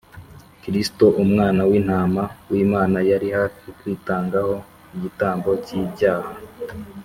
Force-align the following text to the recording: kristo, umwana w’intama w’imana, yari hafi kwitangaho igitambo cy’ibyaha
kristo, 0.61 1.05
umwana 1.23 1.61
w’intama 1.69 2.23
w’imana, 2.51 2.97
yari 3.11 3.27
hafi 3.37 3.65
kwitangaho 3.79 4.55
igitambo 4.95 5.49
cy’ibyaha 5.65 6.31